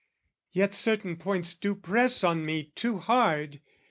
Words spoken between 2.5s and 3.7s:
too hard.